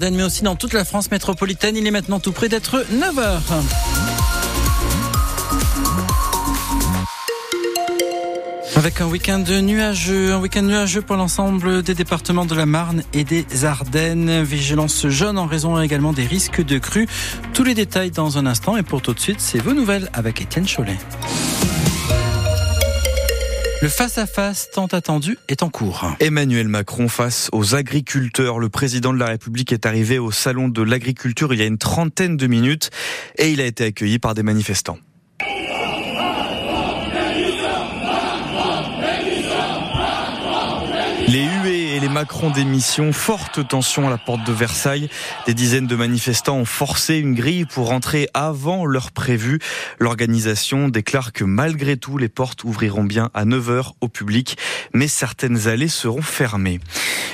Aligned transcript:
mais 0.00 0.24
aussi 0.24 0.42
dans 0.42 0.56
toute 0.56 0.72
la 0.72 0.84
France 0.84 1.08
métropolitaine. 1.12 1.76
Il 1.76 1.86
est 1.86 1.92
maintenant 1.92 2.18
tout 2.18 2.32
près 2.32 2.48
d'être 2.48 2.84
9h. 2.92 3.40
Avec 8.74 9.00
un 9.00 9.06
week-end 9.06 9.44
nuageux, 9.62 10.32
un 10.32 10.40
week-end 10.40 10.62
nuageux 10.62 11.00
pour 11.00 11.14
l'ensemble 11.14 11.84
des 11.84 11.94
départements 11.94 12.44
de 12.44 12.56
la 12.56 12.66
Marne 12.66 13.04
et 13.12 13.22
des 13.22 13.46
Ardennes. 13.64 14.42
Vigilance 14.42 15.06
jaune 15.06 15.38
en 15.38 15.46
raison 15.46 15.80
également 15.80 16.12
des 16.12 16.26
risques 16.26 16.64
de 16.64 16.78
crue. 16.78 17.06
Tous 17.52 17.62
les 17.62 17.74
détails 17.74 18.10
dans 18.10 18.36
un 18.36 18.46
instant 18.46 18.76
et 18.76 18.82
pour 18.82 19.00
tout 19.00 19.14
de 19.14 19.20
suite, 19.20 19.40
c'est 19.40 19.60
vos 19.60 19.74
nouvelles 19.74 20.10
avec 20.12 20.40
Étienne 20.40 20.66
Cholet. 20.66 20.98
Le 23.84 23.90
face-à-face 23.90 24.70
tant 24.70 24.86
attendu 24.86 25.36
est 25.46 25.62
en 25.62 25.68
cours. 25.68 26.10
Emmanuel 26.18 26.68
Macron 26.68 27.06
face 27.06 27.50
aux 27.52 27.74
agriculteurs. 27.74 28.58
Le 28.58 28.70
président 28.70 29.12
de 29.12 29.18
la 29.18 29.26
République 29.26 29.74
est 29.74 29.84
arrivé 29.84 30.18
au 30.18 30.32
salon 30.32 30.68
de 30.68 30.80
l'agriculture 30.80 31.52
il 31.52 31.60
y 31.60 31.62
a 31.62 31.66
une 31.66 31.76
trentaine 31.76 32.38
de 32.38 32.46
minutes 32.46 32.88
et 33.36 33.50
il 33.50 33.60
a 33.60 33.66
été 33.66 33.84
accueilli 33.84 34.18
par 34.18 34.32
des 34.32 34.42
manifestants. 34.42 34.96
Les 41.28 41.44
huées 41.44 41.83
Macron 42.14 42.50
d'émission, 42.50 43.12
forte 43.12 43.66
tension 43.66 44.06
à 44.06 44.10
la 44.10 44.18
porte 44.18 44.46
de 44.46 44.52
Versailles. 44.52 45.08
Des 45.46 45.54
dizaines 45.54 45.88
de 45.88 45.96
manifestants 45.96 46.58
ont 46.58 46.64
forcé 46.64 47.16
une 47.16 47.34
grille 47.34 47.64
pour 47.64 47.88
rentrer 47.88 48.28
avant 48.34 48.86
l'heure 48.86 49.10
prévue. 49.10 49.58
L'organisation 49.98 50.88
déclare 50.88 51.32
que 51.32 51.42
malgré 51.42 51.96
tout, 51.96 52.16
les 52.16 52.28
portes 52.28 52.62
ouvriront 52.62 53.02
bien 53.02 53.30
à 53.34 53.44
9h 53.44 53.94
au 54.00 54.06
public, 54.06 54.56
mais 54.92 55.08
certaines 55.08 55.66
allées 55.66 55.88
seront 55.88 56.22
fermées. 56.22 56.78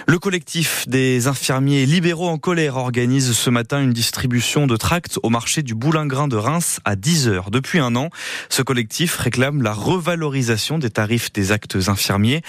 Le 0.07 0.19
collectif 0.19 0.89
des 0.89 1.27
infirmiers 1.27 1.85
libéraux 1.85 2.29
en 2.29 2.39
colère 2.39 2.77
organise 2.77 3.33
ce 3.33 3.51
matin 3.51 3.83
une 3.83 3.93
distribution 3.93 4.67
de 4.67 4.77
tracts 4.77 5.19
au 5.23 5.29
marché 5.29 5.63
du 5.63 5.75
Boulingrin 5.75 6.27
de 6.27 6.37
Reims 6.37 6.81
à 6.87 6.97
10h. 6.97 7.51
Depuis 7.51 7.81
un 7.81 7.95
an, 7.97 8.09
ce 8.49 8.63
collectif 8.63 9.17
réclame 9.17 9.63
la 9.63 9.75
revalorisation 9.75 10.79
des 10.79 10.91
tarifs 10.91 11.33
des 11.33 11.53
actes 11.53 11.77
infirmiers. 11.87 12.41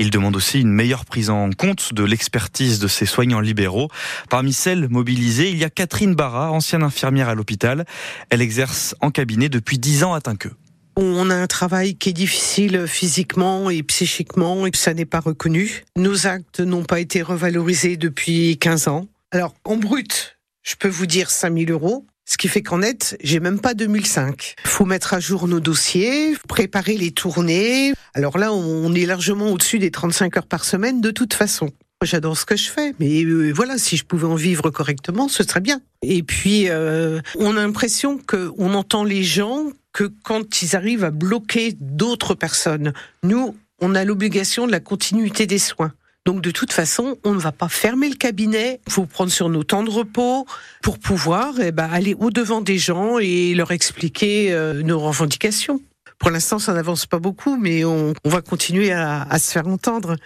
Il 0.00 0.10
demande 0.10 0.34
aussi 0.34 0.60
une 0.60 0.72
meilleure 0.72 1.04
prise 1.04 1.30
en 1.30 1.50
compte 1.56 1.75
de 1.92 2.04
l'expertise 2.04 2.78
de 2.78 2.88
ces 2.88 3.06
soignants 3.06 3.40
libéraux. 3.40 3.88
Parmi 4.28 4.52
celles 4.52 4.88
mobilisées, 4.88 5.50
il 5.50 5.58
y 5.58 5.64
a 5.64 5.70
Catherine 5.70 6.14
Barra, 6.14 6.50
ancienne 6.50 6.82
infirmière 6.82 7.28
à 7.28 7.34
l'hôpital. 7.34 7.84
Elle 8.30 8.42
exerce 8.42 8.94
en 9.00 9.10
cabinet 9.10 9.48
depuis 9.48 9.78
10 9.78 10.04
ans 10.04 10.14
à 10.14 10.20
Tinqueux. 10.20 10.54
On 10.96 11.28
a 11.28 11.34
un 11.34 11.46
travail 11.46 11.96
qui 11.96 12.08
est 12.08 12.14
difficile 12.14 12.86
physiquement 12.86 13.68
et 13.68 13.82
psychiquement 13.82 14.66
et 14.66 14.70
ça 14.74 14.94
n'est 14.94 15.04
pas 15.04 15.20
reconnu. 15.20 15.84
Nos 15.94 16.26
actes 16.26 16.60
n'ont 16.60 16.84
pas 16.84 17.00
été 17.00 17.20
revalorisés 17.20 17.98
depuis 17.98 18.56
15 18.58 18.88
ans. 18.88 19.06
Alors, 19.30 19.54
en 19.64 19.76
brut, 19.76 20.38
je 20.62 20.74
peux 20.76 20.88
vous 20.88 21.04
dire 21.04 21.30
5000 21.30 21.70
euros. 21.70 22.06
Ce 22.28 22.36
qui 22.36 22.48
fait 22.48 22.62
qu'en 22.62 22.78
net, 22.78 23.16
j'ai 23.22 23.38
même 23.38 23.60
pas 23.60 23.74
2005. 23.74 24.56
Faut 24.64 24.84
mettre 24.84 25.14
à 25.14 25.20
jour 25.20 25.46
nos 25.46 25.60
dossiers, 25.60 26.34
préparer 26.48 26.96
les 26.96 27.12
tournées. 27.12 27.94
Alors 28.14 28.36
là, 28.36 28.52
on 28.52 28.92
est 28.94 29.06
largement 29.06 29.52
au-dessus 29.52 29.78
des 29.78 29.92
35 29.92 30.36
heures 30.36 30.46
par 30.46 30.64
semaine 30.64 31.00
de 31.00 31.12
toute 31.12 31.34
façon. 31.34 31.70
J'adore 32.02 32.36
ce 32.36 32.44
que 32.44 32.56
je 32.56 32.68
fais, 32.68 32.94
mais 32.98 33.24
euh, 33.24 33.52
voilà, 33.52 33.78
si 33.78 33.96
je 33.96 34.04
pouvais 34.04 34.26
en 34.26 34.34
vivre 34.34 34.70
correctement, 34.70 35.28
ce 35.28 35.44
serait 35.44 35.60
bien. 35.60 35.80
Et 36.02 36.24
puis, 36.24 36.68
euh, 36.68 37.20
on 37.38 37.56
a 37.56 37.60
l'impression 37.60 38.18
qu'on 38.18 38.74
entend 38.74 39.04
les 39.04 39.22
gens 39.22 39.70
que 39.92 40.04
quand 40.24 40.60
ils 40.60 40.76
arrivent 40.76 41.04
à 41.04 41.10
bloquer 41.10 41.74
d'autres 41.80 42.34
personnes. 42.34 42.92
Nous, 43.22 43.56
on 43.80 43.94
a 43.94 44.04
l'obligation 44.04 44.66
de 44.66 44.72
la 44.72 44.80
continuité 44.80 45.46
des 45.46 45.58
soins. 45.58 45.92
Donc 46.26 46.40
de 46.40 46.50
toute 46.50 46.72
façon, 46.72 47.16
on 47.24 47.34
ne 47.34 47.38
va 47.38 47.52
pas 47.52 47.68
fermer 47.68 48.08
le 48.08 48.16
cabinet. 48.16 48.80
Faut 48.88 49.06
prendre 49.06 49.30
sur 49.30 49.48
nos 49.48 49.62
temps 49.62 49.84
de 49.84 49.90
repos 49.90 50.44
pour 50.82 50.98
pouvoir 50.98 51.54
eh 51.60 51.70
ben, 51.70 51.88
aller 51.90 52.14
au-devant 52.18 52.60
des 52.60 52.78
gens 52.78 53.20
et 53.20 53.54
leur 53.54 53.70
expliquer 53.70 54.52
euh, 54.52 54.82
nos 54.82 54.98
revendications. 54.98 55.80
Pour 56.18 56.30
l'instant, 56.30 56.58
ça 56.58 56.72
n'avance 56.74 57.06
pas 57.06 57.20
beaucoup, 57.20 57.56
mais 57.56 57.84
on, 57.84 58.12
va 58.24 58.42
continuer 58.42 58.90
à 58.90 59.38
se 59.38 59.52
faire 59.52 59.68
entendre. 59.68 60.16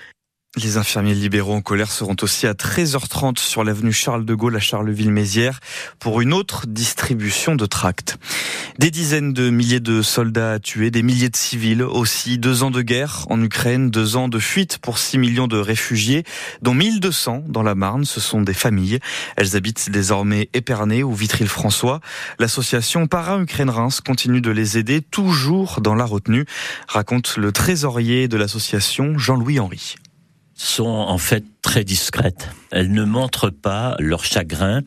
Les 0.57 0.79
infirmiers 0.79 1.15
libéraux 1.15 1.55
en 1.55 1.61
colère 1.61 1.93
seront 1.93 2.17
aussi 2.23 2.49
à 2.49 2.55
13h30 2.55 3.39
sur 3.39 3.63
l'avenue 3.63 3.93
Charles 3.93 4.25
de 4.25 4.35
Gaulle 4.35 4.57
à 4.57 4.59
Charleville-Mézières 4.59 5.61
pour 6.01 6.21
une 6.21 6.33
autre 6.33 6.67
distribution 6.67 7.55
de 7.55 7.67
tracts. 7.67 8.19
Des 8.77 8.91
dizaines 8.91 9.33
de 9.33 9.49
milliers 9.49 9.79
de 9.79 10.03
soldats 10.03 10.59
tués, 10.59 10.91
des 10.91 11.05
milliers 11.05 11.29
de 11.29 11.37
civils 11.37 11.85
aussi, 11.85 12.37
deux 12.37 12.65
ans 12.65 12.73
de 12.73 12.83
guerre 12.83 13.27
en 13.31 13.41
Ukraine, 13.41 13.93
deux 13.93 14.17
ans 14.17 14.27
de 14.27 14.41
fuite 14.41 14.79
pour 14.79 14.99
6 14.99 15.19
millions 15.19 15.47
de 15.47 15.57
réfugiés, 15.57 16.25
dont 16.63 16.75
1200 16.75 17.45
dans 17.47 17.63
la 17.63 17.77
Marne, 17.77 18.05
ce 18.05 18.19
sont 18.19 18.43
des 18.43 18.53
familles. 18.53 18.99
Elles 19.37 19.55
habitent 19.55 19.89
désormais 19.91 20.51
Épernay 20.53 21.05
ou 21.05 21.15
Vitry-le-François. 21.15 22.01
L'association 22.41 23.07
Para-Ukraine-Reims 23.07 24.01
continue 24.01 24.41
de 24.41 24.51
les 24.51 24.79
aider 24.79 25.01
toujours 25.01 25.81
dans 25.81 25.95
la 25.95 26.05
retenue, 26.05 26.45
raconte 26.89 27.37
le 27.37 27.53
trésorier 27.53 28.27
de 28.27 28.37
l'association 28.37 29.17
Jean-Louis 29.17 29.61
Henry 29.61 29.95
sont 30.61 30.87
en 30.87 31.19
fait 31.19 31.45
très 31.63 31.85
discrètes. 31.85 32.51
Elles 32.71 32.93
ne 32.93 33.05
montrent 33.05 33.51
pas 33.51 33.97
leur 33.99 34.25
chagrin. 34.25 34.83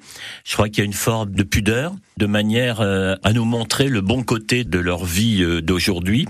Je 0.46 0.54
crois 0.54 0.70
qu'il 0.70 0.80
y 0.80 0.82
a 0.82 0.86
une 0.86 0.94
forme 0.94 1.32
de 1.32 1.44
pudeur, 1.44 1.94
de 2.18 2.26
manière 2.28 2.82
euh, 2.82 3.16
à 3.24 3.34
nous 3.34 3.46
montrer 3.46 3.88
le 3.88 4.02
bon 4.02 4.24
côté 4.24 4.64
de 4.64 4.80
leur 4.80 5.04
vie 5.04 5.42
euh, 5.42 5.62
d'aujourd'hui. 5.62 6.28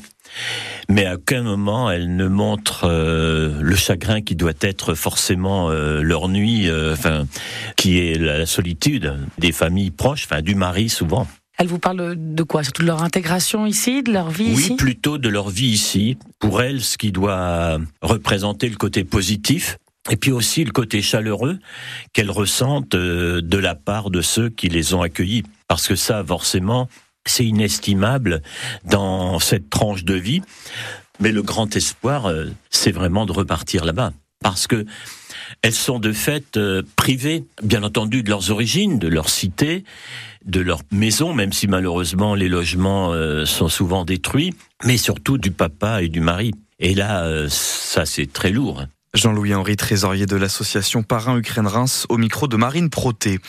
Mais 0.90 1.06
à 1.06 1.16
aucun 1.16 1.44
moment 1.44 1.92
elles 1.92 2.16
ne 2.16 2.28
montrent 2.28 2.86
euh, 2.86 3.60
le 3.62 3.76
chagrin 3.76 4.22
qui 4.22 4.36
doit 4.36 4.54
être 4.62 4.96
forcément 4.96 5.70
leur 5.70 6.30
nuit, 6.30 6.70
enfin, 6.92 7.26
qui 7.76 8.00
est 8.00 8.18
la 8.18 8.46
solitude 8.46 9.14
des 9.38 9.52
familles 9.52 9.92
proches, 9.92 10.26
enfin 10.26 10.42
du 10.42 10.56
mari 10.56 10.90
souvent. 10.90 11.28
Elle 11.64 11.70
vous 11.70 11.80
parle 11.80 12.16
de 12.18 12.44
quoi? 12.44 12.62
Surtout 12.62 12.82
de 12.82 12.88
leur 12.88 13.04
intégration 13.04 13.66
ici, 13.66 14.04
de 14.04 14.12
leur 14.12 14.30
vie 14.30 14.50
ici? 14.50 14.72
Oui, 14.72 14.76
plutôt 14.76 15.18
de 15.18 15.30
leur 15.30 15.50
vie 15.50 15.70
ici. 15.70 16.18
Pour 16.40 16.62
elles, 16.62 16.82
ce 16.82 16.98
qui 16.98 17.14
doit 17.14 17.80
représenter 18.02 18.68
le 18.68 18.76
côté 18.76 19.06
positif, 19.06 19.78
et 20.12 20.18
puis 20.18 20.34
aussi 20.34 20.66
le 20.66 20.74
côté 20.74 21.02
chaleureux 21.02 21.60
qu'elles 22.12 22.32
ressentent 22.32 22.96
euh, 22.96 23.40
de 23.42 23.58
la 23.58 23.76
part 23.76 24.10
de 24.10 24.20
ceux 24.20 24.50
qui 24.50 24.68
les 24.68 24.94
ont 24.94 25.02
accueillis. 25.02 25.44
Parce 25.70 25.88
que 25.88 25.96
ça, 25.96 26.22
forcément, 26.22 26.90
c'est 27.26 27.46
inestimable 27.46 28.42
dans 28.84 29.40
cette 29.40 29.70
tranche 29.70 30.04
de 30.04 30.16
vie. 30.16 30.42
Mais 31.22 31.32
le 31.32 31.44
grand 31.44 31.74
espoir, 31.78 32.26
euh, 32.26 32.48
c'est 32.72 32.92
vraiment 32.92 33.26
de 33.26 33.32
repartir 33.32 33.86
là-bas. 33.86 34.12
Parce 34.44 34.68
que 34.68 34.86
elles 35.62 35.74
sont 35.74 36.00
de 36.00 36.12
fait 36.12 36.58
euh, 36.58 36.84
privées, 36.96 37.46
bien 37.64 37.84
entendu, 37.84 38.24
de 38.24 38.30
leurs 38.30 38.52
origines, 38.52 39.00
de 39.00 39.08
leur 39.08 39.30
cité, 39.30 39.84
de 40.46 40.60
leur 40.60 40.82
maison, 40.92 41.34
même 41.34 41.54
si 41.54 41.68
malheureusement 41.68 42.36
les 42.36 42.50
logements 42.50 43.12
euh, 43.14 43.46
sont 43.46 43.70
souvent 43.70 44.06
détruits, 44.06 44.54
mais 44.84 44.98
surtout 44.98 45.38
du 45.38 45.52
papa 45.52 46.02
et 46.02 46.10
du 46.10 46.20
mari. 46.20 46.52
Et 46.80 46.94
là, 46.96 47.24
euh, 47.24 47.48
ça 47.50 48.06
c'est 48.06 48.32
très 48.32 48.52
lourd. 48.52 48.84
Jean-Louis-Henri, 49.16 49.76
trésorier 49.76 50.26
de 50.26 50.36
l'association 50.36 51.04
Parrain 51.04 51.38
Ukraine-Reims, 51.38 52.08
au 52.10 52.18
micro 52.18 52.48
de 52.48 52.58
Marine 52.58 52.90
Proté. 52.90 53.40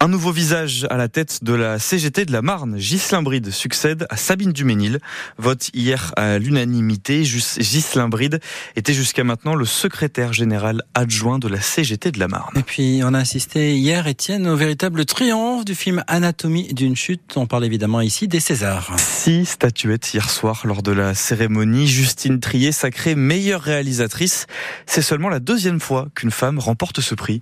Un 0.00 0.08
nouveau 0.08 0.32
visage 0.32 0.86
à 0.88 0.96
la 0.96 1.08
tête 1.08 1.44
de 1.44 1.52
la 1.52 1.78
CGT 1.78 2.24
de 2.24 2.32
la 2.32 2.40
Marne. 2.40 2.78
Ghislain 2.78 3.20
Bride 3.20 3.50
succède 3.50 4.06
à 4.08 4.16
Sabine 4.16 4.52
Duménil. 4.52 4.98
Vote 5.36 5.68
hier 5.74 6.14
à 6.16 6.38
l'unanimité. 6.38 7.20
Ghislain 7.20 8.08
Bride 8.08 8.40
était 8.76 8.94
jusqu'à 8.94 9.22
maintenant 9.22 9.54
le 9.54 9.66
secrétaire 9.66 10.32
général 10.32 10.80
adjoint 10.94 11.38
de 11.38 11.48
la 11.48 11.60
CGT 11.60 12.12
de 12.12 12.18
la 12.18 12.28
Marne. 12.28 12.56
Et 12.56 12.62
puis, 12.62 13.02
on 13.04 13.12
a 13.12 13.18
assisté 13.18 13.76
hier, 13.76 14.06
Étienne, 14.06 14.46
au 14.46 14.56
véritable 14.56 15.04
triomphe 15.04 15.66
du 15.66 15.74
film 15.74 16.02
Anatomie 16.06 16.72
d'une 16.72 16.96
chute. 16.96 17.36
On 17.36 17.44
parle 17.44 17.66
évidemment 17.66 18.00
ici 18.00 18.26
des 18.26 18.40
Césars. 18.40 18.98
Six 18.98 19.44
statuettes 19.44 20.14
hier 20.14 20.30
soir 20.30 20.62
lors 20.64 20.82
de 20.82 20.92
la 20.92 21.14
cérémonie. 21.14 21.86
Justine 21.86 22.40
Trier, 22.40 22.72
sacrée 22.72 23.14
meilleure 23.14 23.60
réalisatrice. 23.60 24.46
C'est 24.86 25.09
seulement 25.10 25.28
la 25.28 25.40
deuxième 25.40 25.80
fois 25.80 26.06
qu'une 26.14 26.30
femme 26.30 26.60
remporte 26.60 27.00
ce 27.00 27.16
prix. 27.16 27.40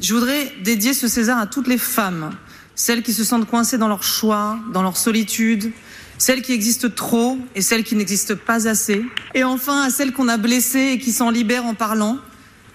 Je 0.00 0.12
voudrais 0.12 0.52
dédier 0.62 0.92
ce 0.92 1.08
César 1.08 1.38
à 1.38 1.46
toutes 1.46 1.66
les 1.66 1.78
femmes, 1.78 2.28
celles 2.74 3.02
qui 3.02 3.14
se 3.14 3.24
sentent 3.24 3.46
coincées 3.46 3.78
dans 3.78 3.88
leur 3.88 4.02
choix, 4.02 4.58
dans 4.74 4.82
leur 4.82 4.98
solitude, 4.98 5.72
celles 6.18 6.42
qui 6.42 6.52
existent 6.52 6.90
trop 6.94 7.38
et 7.54 7.62
celles 7.62 7.84
qui 7.84 7.96
n'existent 7.96 8.34
pas 8.36 8.68
assez, 8.68 9.02
et 9.34 9.44
enfin 9.44 9.80
à 9.80 9.88
celles 9.88 10.12
qu'on 10.12 10.28
a 10.28 10.36
blessées 10.36 10.90
et 10.92 10.98
qui 10.98 11.10
s'en 11.10 11.30
libèrent 11.30 11.64
en 11.64 11.72
parlant, 11.72 12.18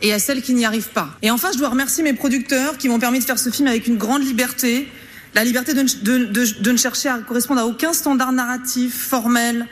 et 0.01 0.11
à 0.11 0.17
celles 0.17 0.41
qui 0.41 0.55
n'y 0.55 0.65
arrivent 0.65 0.89
pas. 0.89 1.09
Et 1.21 1.29
enfin, 1.29 1.49
je 1.53 1.59
dois 1.59 1.69
remercier 1.69 2.03
mes 2.03 2.13
producteurs 2.13 2.79
qui 2.79 2.89
m'ont 2.89 2.97
permis 2.97 3.19
de 3.19 3.25
faire 3.25 3.37
ce 3.37 3.51
film 3.51 3.67
avec 3.67 3.85
une 3.85 3.97
grande 3.97 4.25
liberté, 4.25 4.87
la 5.35 5.43
liberté 5.43 5.75
de, 5.75 6.71
ne 6.71 6.77
chercher 6.77 7.09
à 7.09 7.19
correspondre 7.19 7.61
à 7.61 7.67
aucun 7.67 7.93
standard 7.93 8.31
narratif, 8.31 8.95
formel, 8.95 9.67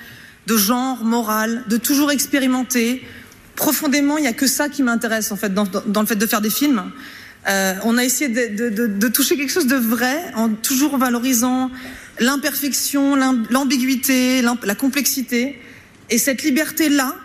de 0.46 0.58
genre, 0.58 1.04
moral, 1.04 1.64
de 1.70 1.78
toujours 1.78 2.12
expérimenter, 2.12 3.02
profondément, 3.56 4.18
il 4.18 4.22
n'y 4.22 4.28
a 4.28 4.34
que 4.34 4.48
ça 4.48 4.70
qui 4.70 4.84
m'intéresse 4.84 5.32
en 5.32 5.36
fait 5.36 5.54
dans, 5.54 5.66
dans, 5.66 6.02
le 6.02 6.08
fait 6.08 6.16
de 6.16 6.26
faire 6.26 6.42
des 6.42 6.50
films. 6.50 6.92
Euh, 7.48 7.74
on 7.84 7.98
a 7.98 8.04
essayé 8.04 8.30
de, 8.30 8.70
de, 8.70 8.88
de, 8.88 9.08
toucher 9.10 9.36
quelque 9.36 9.52
chose 9.52 9.68
de 9.68 9.76
vrai 9.76 10.16
en 10.36 10.50
toujours 10.50 10.98
valorisant 10.98 11.70
l'imperfection, 12.20 13.16
l'ambiguïté, 13.50 14.42
la 14.42 14.76
complexité. 14.76 15.60
Et 16.10 16.18
cette 16.18 16.44
liberté-là 16.44 17.16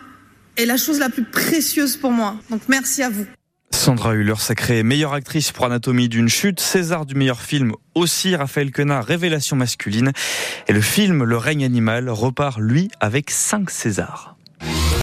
est 0.56 0.66
la 0.66 0.76
chose 0.76 0.98
la 0.98 1.08
plus 1.08 1.24
précieuse 1.24 1.96
pour 1.96 2.10
moi. 2.10 2.36
Donc 2.50 2.62
merci 2.68 3.02
à 3.02 3.10
vous. 3.10 3.26
Sandra 3.72 4.14
Hüller, 4.14 4.34
sacrée 4.38 4.82
meilleure 4.82 5.12
actrice 5.12 5.52
pour 5.52 5.66
Anatomie 5.66 6.08
d'une 6.08 6.28
chute, 6.28 6.58
César 6.58 7.06
du 7.06 7.14
meilleur 7.14 7.40
film 7.40 7.72
aussi, 7.94 8.34
Raphaël 8.34 8.70
Quenard, 8.70 9.04
Révélation 9.04 9.56
masculine. 9.56 10.12
Et 10.66 10.72
le 10.72 10.80
film 10.80 11.22
Le 11.22 11.36
règne 11.36 11.64
animal 11.64 12.08
repart, 12.08 12.58
lui, 12.58 12.90
avec 13.00 13.30
5 13.30 13.70
Césars. 13.70 14.37